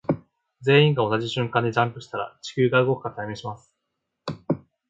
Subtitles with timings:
[0.61, 3.71] 全員が同じ瞬間にジャンプしたら地球が動くか試します。